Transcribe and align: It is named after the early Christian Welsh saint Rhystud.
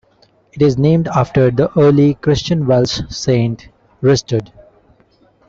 It 0.53 0.63
is 0.63 0.79
named 0.79 1.07
after 1.09 1.51
the 1.51 1.69
early 1.79 2.15
Christian 2.15 2.65
Welsh 2.65 3.01
saint 3.11 3.67
Rhystud. 4.01 4.49